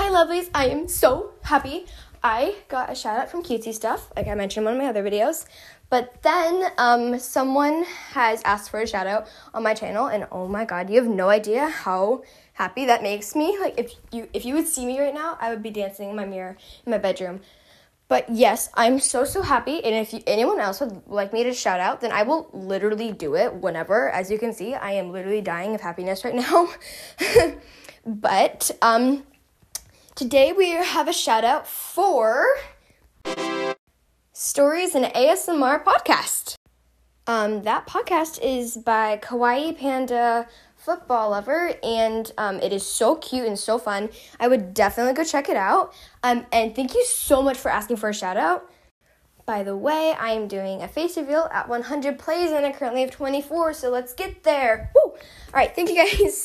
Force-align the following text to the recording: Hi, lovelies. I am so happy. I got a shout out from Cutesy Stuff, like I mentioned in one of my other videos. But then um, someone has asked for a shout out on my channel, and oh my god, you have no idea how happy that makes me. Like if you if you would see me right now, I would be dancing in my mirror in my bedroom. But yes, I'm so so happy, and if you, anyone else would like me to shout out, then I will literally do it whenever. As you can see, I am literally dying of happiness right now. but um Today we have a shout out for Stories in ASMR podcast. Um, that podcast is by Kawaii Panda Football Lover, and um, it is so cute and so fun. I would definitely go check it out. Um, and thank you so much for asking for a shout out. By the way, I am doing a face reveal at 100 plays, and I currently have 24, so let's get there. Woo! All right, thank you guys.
Hi, 0.00 0.08
lovelies. 0.08 0.48
I 0.54 0.68
am 0.68 0.88
so 0.88 1.32
happy. 1.42 1.84
I 2.22 2.54
got 2.68 2.90
a 2.90 2.94
shout 2.94 3.20
out 3.20 3.30
from 3.30 3.42
Cutesy 3.42 3.74
Stuff, 3.74 4.10
like 4.16 4.28
I 4.28 4.34
mentioned 4.34 4.62
in 4.62 4.72
one 4.72 4.80
of 4.80 4.82
my 4.82 4.88
other 4.88 5.04
videos. 5.04 5.44
But 5.90 6.22
then 6.22 6.72
um, 6.78 7.18
someone 7.18 7.84
has 8.12 8.40
asked 8.46 8.70
for 8.70 8.80
a 8.80 8.86
shout 8.86 9.06
out 9.06 9.28
on 9.52 9.62
my 9.62 9.74
channel, 9.74 10.06
and 10.06 10.26
oh 10.32 10.48
my 10.48 10.64
god, 10.64 10.88
you 10.88 10.96
have 10.96 11.06
no 11.06 11.28
idea 11.28 11.68
how 11.68 12.22
happy 12.54 12.86
that 12.86 13.02
makes 13.02 13.36
me. 13.36 13.58
Like 13.60 13.78
if 13.78 13.92
you 14.10 14.26
if 14.32 14.46
you 14.46 14.54
would 14.54 14.66
see 14.66 14.86
me 14.86 14.98
right 14.98 15.12
now, 15.12 15.36
I 15.38 15.50
would 15.50 15.62
be 15.62 15.68
dancing 15.68 16.08
in 16.08 16.16
my 16.16 16.24
mirror 16.24 16.56
in 16.86 16.92
my 16.92 16.98
bedroom. 16.98 17.42
But 18.08 18.30
yes, 18.30 18.70
I'm 18.72 19.00
so 19.00 19.26
so 19.26 19.42
happy, 19.42 19.84
and 19.84 19.94
if 19.94 20.14
you, 20.14 20.22
anyone 20.26 20.60
else 20.60 20.80
would 20.80 21.02
like 21.08 21.34
me 21.34 21.44
to 21.44 21.52
shout 21.52 21.78
out, 21.78 22.00
then 22.00 22.10
I 22.10 22.22
will 22.22 22.48
literally 22.54 23.12
do 23.12 23.36
it 23.36 23.52
whenever. 23.52 24.08
As 24.08 24.30
you 24.30 24.38
can 24.38 24.54
see, 24.54 24.72
I 24.72 24.92
am 24.92 25.12
literally 25.12 25.42
dying 25.42 25.74
of 25.74 25.82
happiness 25.82 26.24
right 26.24 26.34
now. 26.34 26.70
but 28.06 28.70
um 28.80 29.24
Today 30.20 30.52
we 30.52 30.68
have 30.68 31.08
a 31.08 31.14
shout 31.14 31.44
out 31.44 31.66
for 31.66 32.44
Stories 34.34 34.94
in 34.94 35.04
ASMR 35.04 35.82
podcast. 35.82 36.56
Um, 37.26 37.62
that 37.62 37.86
podcast 37.86 38.38
is 38.42 38.76
by 38.76 39.16
Kawaii 39.16 39.78
Panda 39.78 40.46
Football 40.76 41.30
Lover, 41.30 41.72
and 41.82 42.30
um, 42.36 42.56
it 42.56 42.70
is 42.70 42.84
so 42.84 43.16
cute 43.16 43.46
and 43.46 43.58
so 43.58 43.78
fun. 43.78 44.10
I 44.38 44.46
would 44.46 44.74
definitely 44.74 45.14
go 45.14 45.24
check 45.24 45.48
it 45.48 45.56
out. 45.56 45.94
Um, 46.22 46.44
and 46.52 46.76
thank 46.76 46.94
you 46.94 47.02
so 47.06 47.40
much 47.40 47.56
for 47.56 47.70
asking 47.70 47.96
for 47.96 48.10
a 48.10 48.14
shout 48.14 48.36
out. 48.36 48.70
By 49.46 49.62
the 49.62 49.74
way, 49.74 50.14
I 50.20 50.32
am 50.32 50.48
doing 50.48 50.82
a 50.82 50.88
face 50.88 51.16
reveal 51.16 51.48
at 51.50 51.66
100 51.66 52.18
plays, 52.18 52.50
and 52.50 52.66
I 52.66 52.72
currently 52.72 53.00
have 53.00 53.10
24, 53.10 53.72
so 53.72 53.88
let's 53.88 54.12
get 54.12 54.42
there. 54.42 54.90
Woo! 54.94 55.12
All 55.12 55.18
right, 55.54 55.74
thank 55.74 55.88
you 55.88 55.96
guys. 55.96 56.38